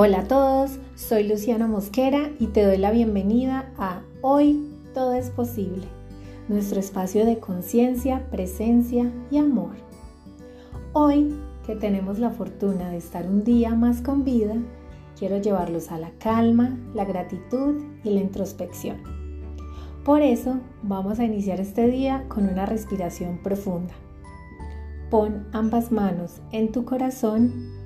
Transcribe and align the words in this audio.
Hola 0.00 0.20
a 0.20 0.28
todos, 0.28 0.78
soy 0.94 1.24
Luciana 1.24 1.66
Mosquera 1.66 2.30
y 2.38 2.46
te 2.46 2.64
doy 2.64 2.76
la 2.78 2.92
bienvenida 2.92 3.72
a 3.78 4.02
Hoy 4.22 4.64
Todo 4.94 5.14
es 5.14 5.28
Posible, 5.30 5.88
nuestro 6.46 6.78
espacio 6.78 7.26
de 7.26 7.40
conciencia, 7.40 8.30
presencia 8.30 9.10
y 9.28 9.38
amor. 9.38 9.72
Hoy, 10.92 11.34
que 11.66 11.74
tenemos 11.74 12.20
la 12.20 12.30
fortuna 12.30 12.90
de 12.90 12.98
estar 12.98 13.26
un 13.26 13.42
día 13.42 13.74
más 13.74 14.00
con 14.00 14.22
vida, 14.22 14.54
quiero 15.18 15.38
llevarlos 15.38 15.90
a 15.90 15.98
la 15.98 16.12
calma, 16.20 16.78
la 16.94 17.04
gratitud 17.04 17.82
y 18.04 18.10
la 18.10 18.20
introspección. 18.20 18.98
Por 20.04 20.22
eso 20.22 20.60
vamos 20.84 21.18
a 21.18 21.24
iniciar 21.24 21.58
este 21.58 21.88
día 21.88 22.24
con 22.28 22.48
una 22.48 22.66
respiración 22.66 23.42
profunda. 23.42 23.94
Pon 25.10 25.48
ambas 25.50 25.90
manos 25.90 26.40
en 26.52 26.70
tu 26.70 26.84
corazón 26.84 27.77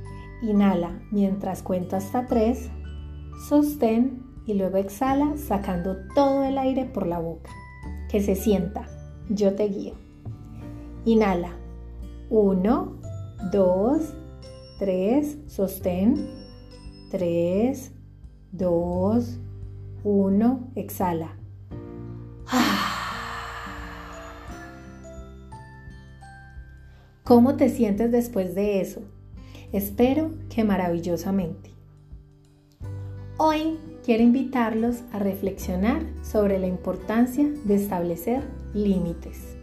Inhala 0.43 1.01
mientras 1.13 1.63
cuento 1.63 1.95
hasta 1.95 2.27
3, 2.27 2.69
sostén 3.49 4.25
y 4.45 4.55
luego 4.55 4.77
exhala 4.77 5.37
sacando 5.37 5.97
todo 6.17 6.43
el 6.43 6.59
aire 6.59 6.85
por 6.85 7.07
la 7.07 7.21
boca. 7.21 7.53
Que 8.11 8.21
se 8.21 8.35
sienta, 8.35 8.89
yo 9.29 9.55
te 9.55 9.69
guío. 9.69 9.95
Inhala, 11.05 11.53
1, 12.29 12.93
2, 13.53 14.15
3, 14.81 15.39
sostén, 15.47 16.29
3, 17.13 17.93
2, 18.51 19.39
1, 20.03 20.71
exhala. 20.75 21.37
¿Cómo 27.23 27.55
te 27.55 27.69
sientes 27.69 28.11
después 28.11 28.57
de 28.57 28.81
eso? 28.81 29.03
Espero 29.73 30.33
que 30.51 30.65
maravillosamente. 30.65 31.70
Hoy 33.39 33.78
quiero 34.05 34.23
invitarlos 34.23 35.03
a 35.12 35.19
reflexionar 35.19 36.03
sobre 36.20 36.59
la 36.59 36.67
importancia 36.67 37.48
de 37.65 37.77
establecer 37.77 38.43
límites. 38.75 39.56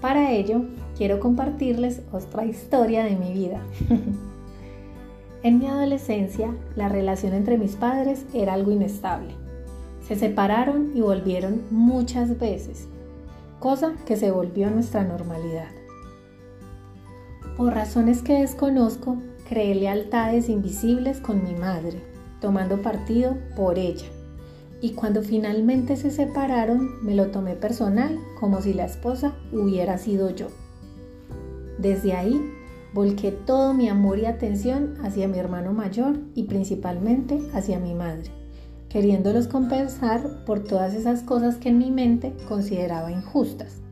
Para 0.00 0.32
ello, 0.32 0.64
quiero 0.96 1.20
compartirles 1.20 2.00
otra 2.12 2.46
historia 2.46 3.04
de 3.04 3.16
mi 3.16 3.34
vida. 3.34 3.60
en 5.42 5.58
mi 5.58 5.66
adolescencia, 5.66 6.56
la 6.74 6.88
relación 6.88 7.34
entre 7.34 7.58
mis 7.58 7.76
padres 7.76 8.24
era 8.32 8.54
algo 8.54 8.70
inestable. 8.70 9.34
Se 10.00 10.16
separaron 10.16 10.92
y 10.94 11.02
volvieron 11.02 11.60
muchas 11.70 12.38
veces, 12.38 12.88
cosa 13.60 13.92
que 14.06 14.16
se 14.16 14.30
volvió 14.30 14.70
nuestra 14.70 15.04
normalidad. 15.04 15.68
Por 17.56 17.72
razones 17.72 18.20
que 18.20 18.40
desconozco, 18.40 19.16
creé 19.48 19.74
lealtades 19.74 20.50
invisibles 20.50 21.20
con 21.20 21.42
mi 21.42 21.54
madre, 21.54 22.02
tomando 22.38 22.82
partido 22.82 23.38
por 23.56 23.78
ella. 23.78 24.04
Y 24.82 24.90
cuando 24.90 25.22
finalmente 25.22 25.96
se 25.96 26.10
separaron, 26.10 27.02
me 27.02 27.14
lo 27.14 27.28
tomé 27.30 27.56
personal 27.56 28.18
como 28.38 28.60
si 28.60 28.74
la 28.74 28.84
esposa 28.84 29.34
hubiera 29.52 29.96
sido 29.96 30.28
yo. 30.28 30.48
Desde 31.78 32.12
ahí, 32.12 32.38
volqué 32.92 33.32
todo 33.32 33.72
mi 33.72 33.88
amor 33.88 34.18
y 34.18 34.26
atención 34.26 34.98
hacia 35.02 35.26
mi 35.26 35.38
hermano 35.38 35.72
mayor 35.72 36.18
y 36.34 36.44
principalmente 36.44 37.40
hacia 37.54 37.78
mi 37.78 37.94
madre, 37.94 38.30
queriéndolos 38.90 39.48
compensar 39.48 40.44
por 40.44 40.60
todas 40.60 40.92
esas 40.94 41.22
cosas 41.22 41.56
que 41.56 41.70
en 41.70 41.78
mi 41.78 41.90
mente 41.90 42.34
consideraba 42.48 43.10
injustas. 43.10 43.85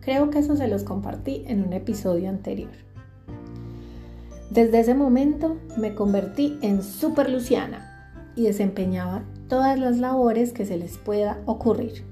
Creo 0.00 0.30
que 0.30 0.38
eso 0.38 0.56
se 0.56 0.68
los 0.68 0.84
compartí 0.84 1.44
en 1.46 1.62
un 1.64 1.72
episodio 1.72 2.28
anterior. 2.28 2.70
Desde 4.50 4.80
ese 4.80 4.94
momento 4.94 5.58
me 5.76 5.94
convertí 5.94 6.58
en 6.62 6.82
Super 6.82 7.30
Luciana 7.30 7.86
y 8.34 8.42
desempeñaba 8.42 9.22
todas 9.48 9.78
las 9.78 9.98
labores 9.98 10.52
que 10.52 10.64
se 10.64 10.76
les 10.76 10.98
pueda 10.98 11.40
ocurrir. 11.46 12.04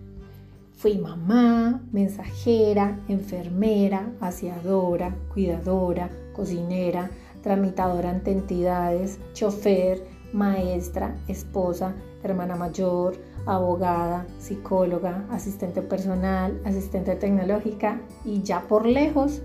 Fui 0.77 0.99
mamá, 0.99 1.83
mensajera, 1.91 3.01
enfermera, 3.09 4.13
aseadora, 4.21 5.17
cuidadora, 5.33 6.11
cocinera, 6.35 7.11
tramitadora 7.43 8.11
ante 8.11 8.31
entidades, 8.31 9.19
chofer, 9.33 10.05
maestra, 10.33 11.17
esposa, 11.27 11.95
hermana 12.23 12.55
mayor, 12.55 13.17
abogada, 13.49 14.27
psicóloga, 14.39 15.25
asistente 15.31 15.81
personal, 15.81 16.61
asistente 16.65 17.17
tecnológica 17.17 18.01
y 18.25 18.43
ya 18.43 18.63
por 18.69 18.85
lejos 18.85 19.41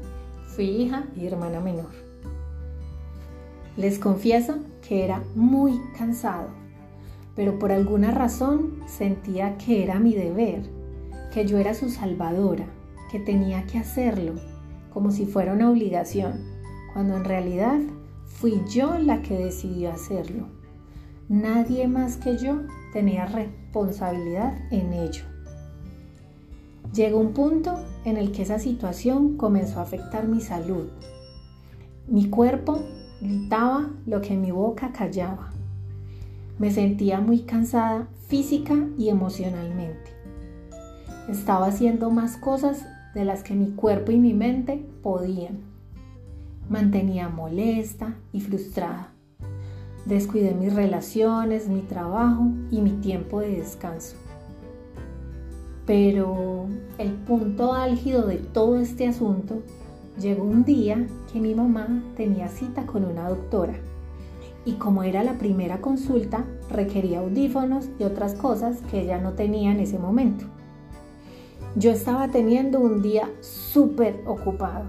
fui 0.56 0.66
hija 0.66 1.06
y 1.16 1.26
hermana 1.26 1.62
menor. 1.62 1.92
Les 3.78 3.98
confieso 3.98 4.58
que 4.88 5.06
era 5.06 5.24
muy 5.36 5.80
cansado, 5.98 6.50
pero 7.36 7.58
por 7.58 7.72
alguna 7.72 8.12
razón 8.12 8.84
sentía 8.88 9.58
que 9.58 9.84
era 9.84 10.00
mi 10.00 10.14
deber, 10.14 10.62
que 11.34 11.48
yo 11.48 11.58
era 11.58 11.74
su 11.74 11.90
salvadora, 11.90 12.66
que 13.10 13.20
tenía 13.20 13.66
que 13.66 13.80
hacerlo, 13.80 14.34
como 14.94 15.12
si 15.12 15.26
fuera 15.26 15.54
una 15.54 15.72
obligación, 15.72 16.44
cuando 16.94 17.16
en 17.16 17.24
realidad 17.24 17.80
fui 18.26 18.62
yo 18.70 18.98
la 18.98 19.22
que 19.22 19.38
decidió 19.38 19.92
hacerlo. 19.92 20.63
Nadie 21.34 21.88
más 21.88 22.18
que 22.18 22.38
yo 22.38 22.62
tenía 22.94 23.26
responsabilidad 23.26 24.54
en 24.70 24.94
ello. 24.94 25.24
Llegó 26.94 27.18
un 27.18 27.34
punto 27.34 27.74
en 28.06 28.18
el 28.18 28.32
que 28.32 28.44
esa 28.44 28.60
situación 28.60 29.36
comenzó 29.36 29.80
a 29.80 29.82
afectar 29.82 30.28
mi 30.28 30.42
salud. 30.42 30.90
Mi 32.08 32.30
cuerpo 32.30 32.84
gritaba 33.20 33.90
lo 34.06 34.22
que 34.22 34.38
mi 34.38 34.52
boca 34.52 34.92
callaba. 34.92 35.50
Me 36.60 36.70
sentía 36.70 37.20
muy 37.20 37.40
cansada 37.40 38.10
física 38.28 38.76
y 38.96 39.10
emocionalmente. 39.10 40.12
Estaba 41.28 41.66
haciendo 41.66 42.12
más 42.12 42.38
cosas 42.38 42.86
de 43.16 43.26
las 43.26 43.42
que 43.42 43.56
mi 43.56 43.72
cuerpo 43.72 44.12
y 44.12 44.20
mi 44.20 44.36
mente 44.36 44.86
podían. 45.02 45.62
Mantenía 46.70 47.28
molesta 47.28 48.14
y 48.32 48.42
frustrada. 48.42 49.13
Descuidé 50.06 50.54
mis 50.54 50.74
relaciones, 50.74 51.70
mi 51.70 51.82
trabajo 51.82 52.48
y 52.72 52.82
mi 52.82 52.92
tiempo 52.92 53.40
de 53.40 53.58
descanso. 53.58 54.18
Pero 55.86 56.68
el 56.98 57.12
punto 57.12 57.74
álgido 57.74 58.28
de 58.28 58.38
todo 58.38 58.80
este 58.80 59.08
asunto 59.08 59.62
llegó 60.20 60.44
un 60.44 60.66
día 60.66 61.08
que 61.32 61.40
mi 61.40 61.56
mamá 61.56 62.04
tenía 62.16 62.50
cita 62.50 62.86
con 62.86 63.06
una 63.06 63.30
doctora 63.30 63.74
y 64.66 64.74
como 64.74 65.04
era 65.04 65.24
la 65.24 65.34
primera 65.34 65.82
consulta 65.82 66.46
requería 66.70 67.20
audífonos 67.20 67.90
y 68.00 68.04
otras 68.04 68.36
cosas 68.36 68.78
que 68.90 69.02
ella 69.02 69.20
no 69.20 69.34
tenía 69.34 69.72
en 69.72 69.80
ese 69.80 70.00
momento. 70.00 70.46
Yo 71.76 71.92
estaba 71.92 72.30
teniendo 72.30 72.80
un 72.80 73.02
día 73.02 73.30
súper 73.42 74.22
ocupado, 74.26 74.86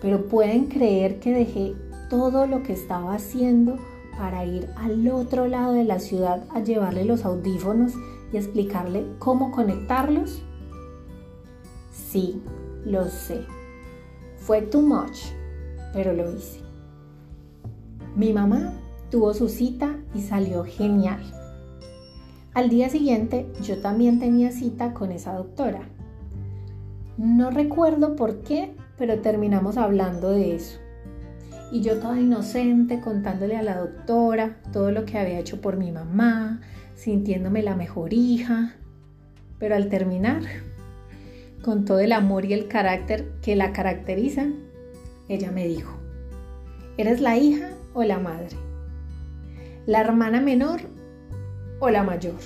pero 0.00 0.26
pueden 0.28 0.66
creer 0.66 1.20
que 1.20 1.32
dejé 1.32 1.74
todo 2.10 2.46
lo 2.46 2.62
que 2.62 2.72
estaba 2.72 3.14
haciendo 3.14 3.78
para 4.18 4.44
ir 4.44 4.68
al 4.76 5.06
otro 5.08 5.46
lado 5.46 5.72
de 5.72 5.84
la 5.84 5.98
ciudad 5.98 6.44
a 6.50 6.60
llevarle 6.60 7.04
los 7.04 7.24
audífonos 7.24 7.92
y 8.32 8.36
explicarle 8.36 9.06
cómo 9.18 9.50
conectarlos? 9.50 10.42
Sí, 11.92 12.42
lo 12.84 13.06
sé. 13.06 13.44
Fue 14.36 14.62
too 14.62 14.82
much, 14.82 15.18
pero 15.92 16.12
lo 16.12 16.32
hice. 16.32 16.60
Mi 18.16 18.32
mamá 18.32 18.72
tuvo 19.10 19.34
su 19.34 19.48
cita 19.48 19.96
y 20.14 20.22
salió 20.22 20.64
genial. 20.64 21.22
Al 22.52 22.68
día 22.68 22.88
siguiente 22.88 23.50
yo 23.62 23.80
también 23.80 24.20
tenía 24.20 24.52
cita 24.52 24.94
con 24.94 25.10
esa 25.10 25.32
doctora. 25.34 25.88
No 27.16 27.50
recuerdo 27.50 28.16
por 28.16 28.42
qué, 28.42 28.76
pero 28.96 29.20
terminamos 29.20 29.76
hablando 29.76 30.30
de 30.30 30.54
eso. 30.54 30.78
Y 31.74 31.80
yo 31.80 31.98
toda 31.98 32.20
inocente 32.20 33.00
contándole 33.00 33.56
a 33.56 33.62
la 33.64 33.76
doctora 33.76 34.58
todo 34.72 34.92
lo 34.92 35.04
que 35.04 35.18
había 35.18 35.40
hecho 35.40 35.60
por 35.60 35.76
mi 35.76 35.90
mamá, 35.90 36.60
sintiéndome 36.94 37.64
la 37.64 37.74
mejor 37.74 38.12
hija. 38.12 38.76
Pero 39.58 39.74
al 39.74 39.88
terminar, 39.88 40.42
con 41.64 41.84
todo 41.84 41.98
el 41.98 42.12
amor 42.12 42.44
y 42.44 42.52
el 42.52 42.68
carácter 42.68 43.28
que 43.42 43.56
la 43.56 43.72
caracterizan, 43.72 44.54
ella 45.28 45.50
me 45.50 45.66
dijo, 45.66 45.98
¿eres 46.96 47.20
la 47.20 47.38
hija 47.38 47.70
o 47.92 48.04
la 48.04 48.20
madre? 48.20 48.56
¿La 49.84 50.00
hermana 50.00 50.40
menor 50.40 50.82
o 51.80 51.90
la 51.90 52.04
mayor? 52.04 52.38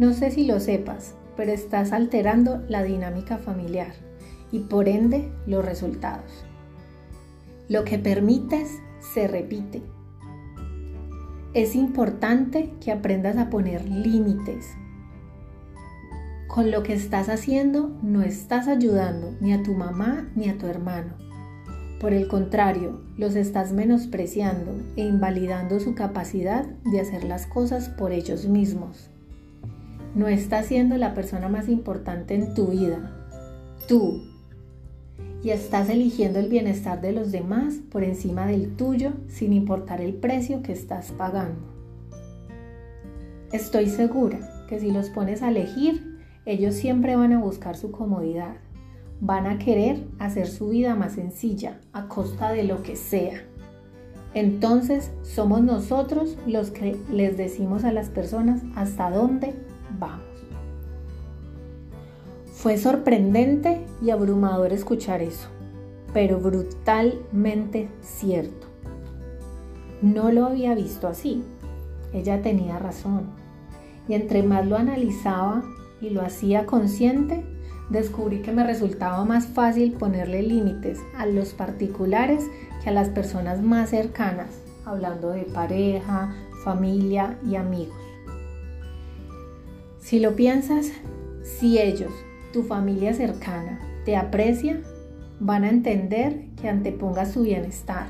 No 0.00 0.14
sé 0.14 0.32
si 0.32 0.46
lo 0.46 0.58
sepas, 0.58 1.14
pero 1.36 1.52
estás 1.52 1.92
alterando 1.92 2.64
la 2.68 2.82
dinámica 2.82 3.38
familiar 3.38 3.92
y 4.50 4.58
por 4.58 4.88
ende 4.88 5.30
los 5.46 5.64
resultados. 5.64 6.44
Lo 7.68 7.84
que 7.84 7.98
permites 7.98 8.80
se 9.14 9.28
repite. 9.28 9.82
Es 11.54 11.74
importante 11.76 12.74
que 12.80 12.92
aprendas 12.92 13.36
a 13.36 13.48
poner 13.50 13.88
límites 13.88 14.76
con 16.54 16.70
lo 16.70 16.84
que 16.84 16.92
estás 16.92 17.28
haciendo 17.28 17.90
no 18.00 18.22
estás 18.22 18.68
ayudando 18.68 19.34
ni 19.40 19.52
a 19.52 19.64
tu 19.64 19.74
mamá 19.74 20.30
ni 20.36 20.48
a 20.48 20.56
tu 20.56 20.66
hermano, 20.66 21.14
Por 21.98 22.12
el 22.12 22.28
contrario, 22.28 23.00
los 23.16 23.34
estás 23.34 23.72
menospreciando 23.72 24.70
e 24.94 25.04
invalidando 25.04 25.80
su 25.80 25.96
capacidad 25.96 26.64
de 26.84 27.00
hacer 27.00 27.24
las 27.24 27.46
cosas 27.46 27.88
por 27.88 28.12
ellos 28.12 28.46
mismos. 28.46 29.10
No 30.14 30.28
estás 30.28 30.66
siendo 30.66 30.96
la 30.96 31.12
persona 31.12 31.48
más 31.48 31.68
importante 31.68 32.36
en 32.36 32.54
tu 32.54 32.68
vida, 32.68 33.26
tú. 33.88 34.33
Y 35.44 35.50
estás 35.50 35.90
eligiendo 35.90 36.38
el 36.38 36.48
bienestar 36.48 37.02
de 37.02 37.12
los 37.12 37.30
demás 37.30 37.74
por 37.90 38.02
encima 38.02 38.46
del 38.46 38.76
tuyo 38.76 39.12
sin 39.28 39.52
importar 39.52 40.00
el 40.00 40.14
precio 40.14 40.62
que 40.62 40.72
estás 40.72 41.12
pagando. 41.12 41.60
Estoy 43.52 43.90
segura 43.90 44.64
que 44.70 44.80
si 44.80 44.90
los 44.90 45.10
pones 45.10 45.42
a 45.42 45.50
elegir, 45.50 46.18
ellos 46.46 46.74
siempre 46.74 47.14
van 47.14 47.34
a 47.34 47.40
buscar 47.40 47.76
su 47.76 47.90
comodidad. 47.90 48.56
Van 49.20 49.46
a 49.46 49.58
querer 49.58 50.06
hacer 50.18 50.46
su 50.46 50.70
vida 50.70 50.94
más 50.94 51.12
sencilla 51.12 51.78
a 51.92 52.08
costa 52.08 52.50
de 52.50 52.64
lo 52.64 52.82
que 52.82 52.96
sea. 52.96 53.44
Entonces 54.32 55.10
somos 55.22 55.62
nosotros 55.62 56.38
los 56.46 56.70
que 56.70 56.96
les 57.12 57.36
decimos 57.36 57.84
a 57.84 57.92
las 57.92 58.08
personas 58.08 58.62
hasta 58.76 59.10
dónde 59.10 59.52
vamos. 59.98 60.33
Fue 62.64 62.78
sorprendente 62.78 63.84
y 64.00 64.08
abrumador 64.08 64.72
escuchar 64.72 65.20
eso, 65.20 65.48
pero 66.14 66.40
brutalmente 66.40 67.90
cierto. 68.00 68.68
No 70.00 70.32
lo 70.32 70.46
había 70.46 70.74
visto 70.74 71.06
así. 71.06 71.44
Ella 72.14 72.40
tenía 72.40 72.78
razón. 72.78 73.26
Y 74.08 74.14
entre 74.14 74.42
más 74.42 74.66
lo 74.66 74.78
analizaba 74.78 75.62
y 76.00 76.08
lo 76.08 76.22
hacía 76.22 76.64
consciente, 76.64 77.44
descubrí 77.90 78.40
que 78.40 78.52
me 78.52 78.66
resultaba 78.66 79.22
más 79.26 79.46
fácil 79.46 79.92
ponerle 79.92 80.40
límites 80.40 80.98
a 81.18 81.26
los 81.26 81.52
particulares 81.52 82.46
que 82.82 82.88
a 82.88 82.94
las 82.94 83.10
personas 83.10 83.60
más 83.60 83.90
cercanas, 83.90 84.48
hablando 84.86 85.32
de 85.32 85.42
pareja, 85.42 86.34
familia 86.64 87.38
y 87.46 87.56
amigos. 87.56 88.00
Si 90.00 90.18
lo 90.18 90.34
piensas, 90.34 90.92
si 91.42 91.78
ellos, 91.78 92.10
tu 92.54 92.62
familia 92.62 93.12
cercana, 93.12 93.80
te 94.04 94.16
aprecia, 94.16 94.80
van 95.40 95.64
a 95.64 95.70
entender 95.70 96.46
que 96.54 96.68
antepongas 96.68 97.32
su 97.32 97.42
bienestar. 97.42 98.06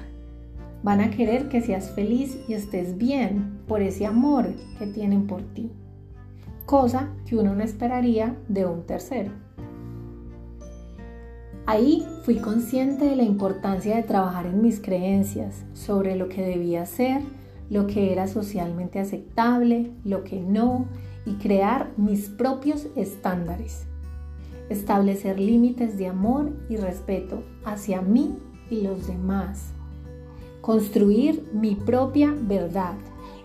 Van 0.82 1.00
a 1.00 1.10
querer 1.10 1.48
que 1.48 1.62
seas 1.62 1.92
feliz 1.92 2.36
y 2.46 2.52
estés 2.52 2.98
bien 2.98 3.62
por 3.66 3.80
ese 3.80 4.04
amor 4.04 4.52
que 4.78 4.86
tienen 4.86 5.26
por 5.26 5.40
ti. 5.54 5.72
Cosa 6.66 7.08
que 7.26 7.36
uno 7.36 7.54
no 7.54 7.64
esperaría 7.64 8.36
de 8.48 8.66
un 8.66 8.82
tercero. 8.82 9.32
Ahí 11.64 12.06
fui 12.24 12.36
consciente 12.36 13.06
de 13.06 13.16
la 13.16 13.22
importancia 13.22 13.96
de 13.96 14.02
trabajar 14.02 14.44
en 14.44 14.60
mis 14.60 14.78
creencias 14.78 15.64
sobre 15.72 16.16
lo 16.16 16.28
que 16.28 16.44
debía 16.44 16.84
ser, 16.84 17.22
lo 17.70 17.86
que 17.86 18.12
era 18.12 18.28
socialmente 18.28 18.98
aceptable, 18.98 19.90
lo 20.04 20.22
que 20.22 20.42
no, 20.42 20.84
y 21.24 21.36
crear 21.36 21.92
mis 21.96 22.28
propios 22.28 22.88
estándares. 22.94 23.86
Establecer 24.68 25.38
límites 25.38 25.98
de 25.98 26.06
amor 26.06 26.52
y 26.68 26.76
respeto 26.76 27.42
hacia 27.64 28.00
mí 28.00 28.36
y 28.70 28.82
los 28.82 29.06
demás. 29.06 29.72
Construir 30.60 31.46
mi 31.52 31.74
propia 31.74 32.34
verdad 32.36 32.94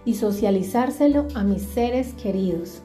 y 0.05 0.15
socializárselo 0.15 1.27
a 1.35 1.43
mis 1.43 1.63
seres 1.63 2.13
queridos. 2.13 2.81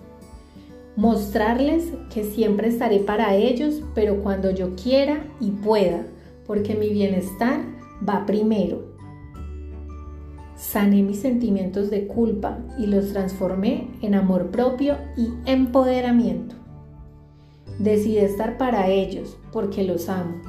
Mostrarles 0.97 1.93
que 2.13 2.25
siempre 2.25 2.69
estaré 2.69 3.01
para 3.01 3.35
ellos, 3.35 3.83
pero 3.95 4.23
cuando 4.23 4.51
yo 4.51 4.75
quiera 4.77 5.25
y 5.41 5.51
pueda, 5.51 6.07
porque 6.47 6.75
mi 6.75 6.91
bienestar 6.91 7.61
va 8.07 8.27
primero 8.27 8.95
sané 10.65 11.03
mis 11.03 11.21
sentimientos 11.21 11.91
de 11.91 12.07
culpa 12.07 12.59
y 12.79 12.87
los 12.87 13.13
transformé 13.13 13.91
en 14.03 14.15
amor 14.15 14.51
propio 14.51 14.97
y 15.17 15.29
empoderamiento. 15.47 16.64
Decidí 17.79 18.19
estar 18.19 18.57
para 18.57 18.89
ellos 18.89 19.37
porque 19.53 19.83
los 19.85 20.09
amo, 20.09 20.41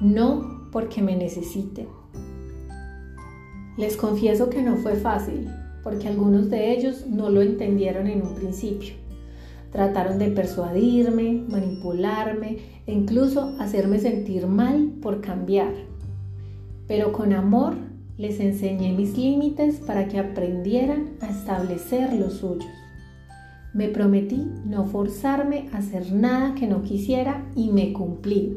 no 0.00 0.68
porque 0.72 1.02
me 1.02 1.16
necesiten. 1.16 1.86
Les 3.76 3.96
confieso 3.96 4.50
que 4.50 4.62
no 4.62 4.76
fue 4.76 4.94
fácil, 4.94 5.48
porque 5.82 6.08
algunos 6.08 6.50
de 6.50 6.72
ellos 6.72 7.06
no 7.06 7.30
lo 7.30 7.42
entendieron 7.42 8.06
en 8.06 8.22
un 8.22 8.34
principio. 8.34 8.94
Trataron 9.70 10.18
de 10.18 10.30
persuadirme, 10.30 11.44
manipularme 11.48 12.58
e 12.86 12.92
incluso 12.92 13.54
hacerme 13.60 13.98
sentir 13.98 14.46
mal 14.46 14.92
por 15.02 15.20
cambiar. 15.20 15.74
Pero 16.88 17.12
con 17.12 17.32
amor 17.32 17.74
les 18.16 18.40
enseñé 18.40 18.92
mis 18.92 19.16
límites 19.16 19.76
para 19.76 20.08
que 20.08 20.18
aprendieran 20.18 21.10
a 21.20 21.28
establecer 21.28 22.14
los 22.14 22.34
suyos. 22.34 22.66
Me 23.76 23.88
prometí 23.88 24.50
no 24.64 24.86
forzarme 24.86 25.68
a 25.70 25.76
hacer 25.76 26.10
nada 26.10 26.54
que 26.54 26.66
no 26.66 26.82
quisiera 26.82 27.44
y 27.54 27.70
me 27.72 27.92
cumplí. 27.92 28.56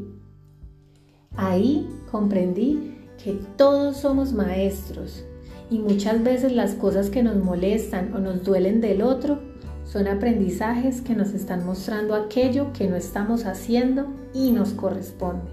Ahí 1.35 1.89
comprendí 2.09 2.95
que 3.21 3.33
todos 3.57 3.97
somos 3.97 4.31
maestros 4.31 5.25
y 5.69 5.79
muchas 5.79 6.23
veces 6.23 6.53
las 6.53 6.73
cosas 6.73 7.09
que 7.09 7.21
nos 7.21 7.35
molestan 7.35 8.13
o 8.13 8.19
nos 8.19 8.45
duelen 8.45 8.79
del 8.79 9.01
otro 9.01 9.39
son 9.83 10.07
aprendizajes 10.07 11.01
que 11.01 11.15
nos 11.15 11.33
están 11.33 11.65
mostrando 11.65 12.15
aquello 12.15 12.71
que 12.71 12.87
no 12.87 12.95
estamos 12.95 13.45
haciendo 13.45 14.07
y 14.33 14.51
nos 14.51 14.69
corresponde, 14.69 15.51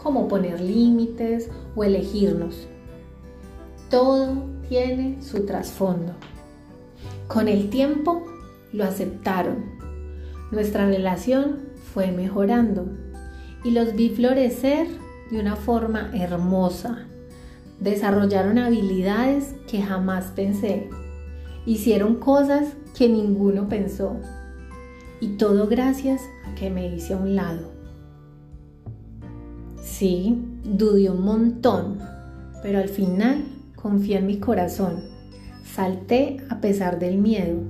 como 0.00 0.28
poner 0.28 0.60
límites 0.60 1.50
o 1.74 1.82
elegirnos. 1.82 2.68
Todo 3.90 4.44
tiene 4.68 5.20
su 5.20 5.44
trasfondo. 5.44 6.12
Con 7.26 7.48
el 7.48 7.68
tiempo 7.68 8.29
lo 8.72 8.84
aceptaron. 8.84 9.64
Nuestra 10.50 10.86
relación 10.86 11.60
fue 11.92 12.10
mejorando 12.10 12.86
y 13.64 13.70
los 13.70 13.94
vi 13.94 14.10
florecer 14.10 14.86
de 15.30 15.40
una 15.40 15.56
forma 15.56 16.10
hermosa. 16.14 17.06
Desarrollaron 17.78 18.58
habilidades 18.58 19.54
que 19.68 19.82
jamás 19.82 20.26
pensé. 20.36 20.88
Hicieron 21.66 22.16
cosas 22.16 22.74
que 22.96 23.08
ninguno 23.08 23.68
pensó. 23.68 24.16
Y 25.20 25.36
todo 25.36 25.66
gracias 25.68 26.22
a 26.46 26.54
que 26.54 26.70
me 26.70 26.94
hice 26.94 27.14
a 27.14 27.18
un 27.18 27.36
lado. 27.36 27.70
Sí, 29.82 30.42
dudé 30.64 31.10
un 31.10 31.22
montón, 31.22 31.98
pero 32.62 32.78
al 32.78 32.88
final 32.88 33.44
Confié 33.80 34.18
en 34.18 34.26
mi 34.26 34.38
corazón. 34.38 35.04
Salté 35.64 36.36
a 36.50 36.60
pesar 36.60 36.98
del 36.98 37.16
miedo 37.16 37.62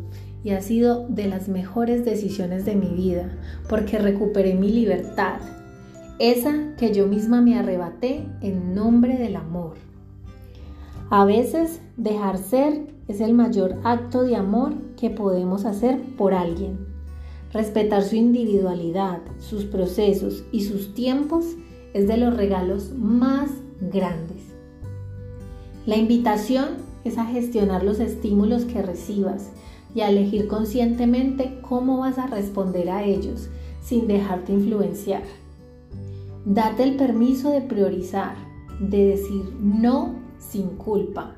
y 0.42 0.50
ha 0.50 0.61
sido 0.61 1.06
de 1.09 1.26
las 1.26 1.49
mejores 1.49 2.04
decisiones 2.04 2.64
de 2.64 2.75
mi 2.75 2.88
vida 2.88 3.30
porque 3.68 3.99
recuperé 3.99 4.54
mi 4.54 4.70
libertad, 4.70 5.40
esa 6.18 6.75
que 6.76 6.92
yo 6.92 7.06
misma 7.06 7.40
me 7.40 7.59
arrebaté 7.59 8.26
en 8.40 8.75
nombre 8.75 9.16
del 9.16 9.37
amor. 9.37 9.75
A 11.11 11.25
veces 11.25 11.80
dejar 11.97 12.38
ser 12.38 12.87
es 13.09 13.20
el 13.20 13.35
mayor 13.35 13.78
acto 13.82 14.23
de 14.23 14.37
amor 14.37 14.75
que 14.97 15.11
podemos 15.11 15.64
hacer 15.64 16.00
por 16.16 16.35
alguien. 16.35 16.78
Respetar 17.52 18.02
su 18.02 18.14
individualidad, 18.14 19.18
sus 19.38 19.64
procesos 19.64 20.44
y 20.52 20.62
sus 20.62 20.94
tiempos 20.94 21.44
es 21.94 22.06
de 22.06 22.16
los 22.16 22.37
regalos 22.37 22.92
más 22.97 23.50
grandes. 23.80 24.54
La 25.87 25.97
invitación 25.97 26.76
es 27.02 27.18
a 27.18 27.25
gestionar 27.25 27.82
los 27.82 27.99
estímulos 27.99 28.64
que 28.64 28.82
recibas 28.82 29.50
y 29.94 30.00
a 30.00 30.11
elegir 30.11 30.47
conscientemente 30.49 31.59
cómo 31.62 31.99
vas 31.99 32.18
a 32.18 32.26
responder 32.26 32.90
a 32.90 33.04
ellos 33.04 33.49
sin 33.82 34.06
dejarte 34.06 34.52
influenciar. 34.52 35.23
Date 36.44 36.82
el 36.82 36.97
permiso 36.97 37.50
de 37.50 37.61
priorizar, 37.61 38.35
de 38.80 39.06
decir 39.06 39.42
no 39.61 40.14
sin 40.38 40.68
culpa, 40.76 41.37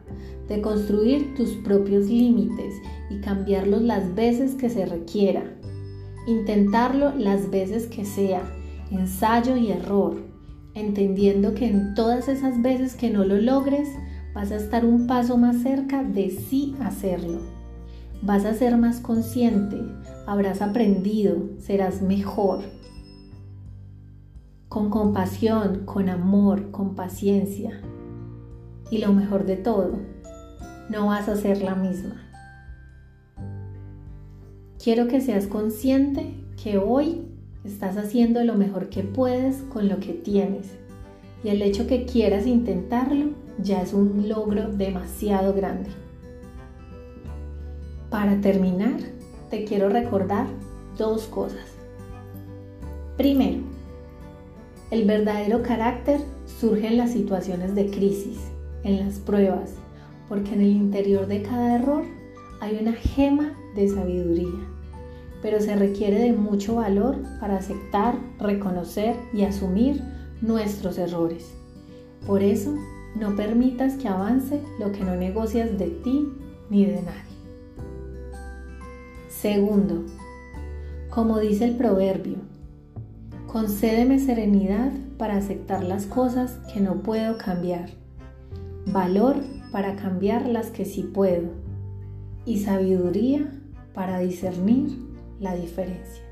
de 0.49 0.61
construir 0.61 1.35
tus 1.35 1.51
propios 1.51 2.07
límites 2.07 2.75
y 3.11 3.21
cambiarlos 3.21 3.83
las 3.83 4.15
veces 4.15 4.55
que 4.55 4.71
se 4.71 4.87
requiera. 4.87 5.43
Intentarlo 6.27 7.13
las 7.17 7.51
veces 7.51 7.87
que 7.87 8.05
sea, 8.05 8.43
ensayo 8.91 9.57
y 9.57 9.73
error, 9.73 10.17
entendiendo 10.75 11.55
que 11.55 11.67
en 11.67 11.95
todas 11.95 12.29
esas 12.29 12.63
veces 12.63 12.95
que 12.95 13.11
no 13.11 13.25
lo 13.25 13.37
logres, 13.37 13.89
vas 14.35 14.53
a 14.53 14.57
estar 14.57 14.85
un 14.85 15.07
paso 15.07 15.37
más 15.37 15.63
cerca 15.63 16.05
de 16.05 16.31
sí 16.31 16.75
hacerlo. 16.81 17.62
Vas 18.25 18.45
a 18.45 18.55
ser 18.55 18.77
más 18.77 19.01
consciente, 19.01 19.77
habrás 20.27 20.63
aprendido, 20.63 21.51
serás 21.59 22.03
mejor. 22.03 22.61
Con 24.69 24.91
compasión, 24.91 25.85
con 25.87 26.09
amor, 26.09 26.71
con 26.71 26.95
paciencia. 26.95 27.81
Y 28.93 28.99
lo 28.99 29.13
mejor 29.13 29.45
de 29.45 29.57
todo, 29.57 29.99
no 30.89 31.07
vas 31.07 31.29
a 31.29 31.35
ser 31.35 31.63
la 31.63 31.75
misma. 31.75 32.23
Quiero 34.81 35.09
que 35.09 35.21
seas 35.21 35.49
consciente 35.49 36.33
que 36.63 36.79
hoy 36.79 37.23
estás 37.65 37.97
haciendo 37.97 38.45
lo 38.45 38.55
mejor 38.55 38.89
que 38.89 39.03
puedes 39.03 39.63
con 39.63 39.89
lo 39.89 39.99
que 40.01 40.13
tienes 40.13 40.73
Y 41.45 41.49
el 41.49 41.63
hecho 41.63 41.87
que 41.87 42.05
quieras 42.05 42.47
intentarlo 42.47 43.31
ya 43.59 43.83
es 43.83 43.93
un 43.93 44.29
logro 44.29 44.69
demasiado 44.69 45.55
grande. 45.55 45.91
Para 48.13 48.43
terminar, 48.43 49.01
te 49.49 49.65
quiero 49.65 49.89
recordar 49.89 50.47
dos 50.99 51.25
cosas. 51.29 51.65
Primero, 53.17 53.63
el 54.91 55.07
verdadero 55.07 55.63
carácter 55.63 56.21
surge 56.61 56.89
en 56.89 56.99
las 56.99 57.13
situaciones 57.13 57.75
de 57.75 57.87
crisis, 57.89 58.39
en 58.85 58.99
las 58.99 59.19
pruebas, 59.19 59.77
porque 60.29 60.53
en 60.53 60.61
el 60.61 60.73
interior 60.73 61.27
de 61.27 61.41
cada 61.41 61.77
error 61.77 62.05
hay 62.61 62.79
una 62.83 62.93
gema 62.93 63.55
de 63.75 63.89
sabiduría, 63.89 64.61
pero 65.41 65.59
se 65.61 65.75
requiere 65.75 66.19
de 66.19 66.35
mucho 66.35 66.75
valor 66.75 67.17
para 67.41 67.57
aceptar, 67.57 68.15
reconocer 68.39 69.17
y 69.33 69.45
asumir 69.45 70.03
nuestros 70.43 70.99
errores. 70.99 71.55
Por 72.27 72.43
eso, 72.43 72.75
no 73.19 73.35
permitas 73.37 73.95
que 73.95 74.09
avance 74.09 74.61
lo 74.79 74.93
que 74.93 75.01
no 75.01 75.17
negocias 75.17 75.79
de 75.79 75.87
ti 75.87 76.29
ni 76.69 76.85
de 76.85 77.01
nadie. 77.01 77.32
Segundo, 79.43 80.05
como 81.11 81.41
dice 81.41 81.65
el 81.65 81.75
proverbio, 81.75 82.37
concédeme 83.49 84.21
serenidad 84.21 84.93
para 85.19 85.37
aceptar 85.37 85.83
las 85.83 86.07
cosas 86.07 86.61
que 86.73 86.79
no 86.79 87.03
puedo 87.03 87.39
cambiar, 87.39 87.91
valor 88.87 89.35
para 89.73 89.97
cambiar 89.97 90.47
las 90.47 90.71
que 90.71 90.85
sí 90.85 91.03
puedo 91.03 91.49
y 92.47 92.61
sabiduría 92.61 93.51
para 93.95 94.21
discernir 94.21 94.97
la 95.41 95.57
diferencia. 95.57 96.23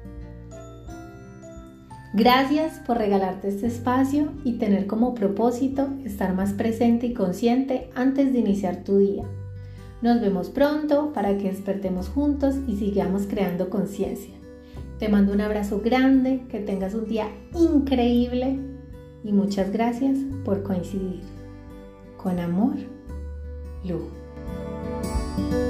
Gracias 2.15 2.79
por 2.79 2.97
regalarte 2.99 3.49
este 3.49 3.67
espacio 3.67 4.31
y 4.45 4.53
tener 4.53 4.87
como 4.87 5.17
propósito 5.17 5.89
estar 6.05 6.33
más 6.33 6.53
presente 6.53 7.09
y 7.09 7.15
consciente 7.15 7.91
antes 7.97 8.33
de 8.33 8.39
iniciar 8.39 8.85
tu 8.85 8.99
día. 8.99 9.25
Nos 10.03 10.21
vemos 10.21 10.49
pronto 10.49 11.13
para 11.13 11.37
que 11.37 11.51
despertemos 11.51 12.09
juntos 12.09 12.57
y 12.67 12.77
sigamos 12.77 13.27
creando 13.27 13.69
conciencia. 13.69 14.35
Te 14.99 15.09
mando 15.09 15.33
un 15.33 15.41
abrazo 15.41 15.81
grande, 15.81 16.43
que 16.51 16.61
tengas 16.61 16.95
un 16.95 17.07
día 17.07 17.29
increíble 17.55 18.59
y 19.23 19.33
muchas 19.33 19.73
gracias 19.73 20.19
por 20.45 20.63
coincidir. 20.63 21.21
Con 22.17 22.39
amor, 22.39 22.77
Lu. 23.85 25.70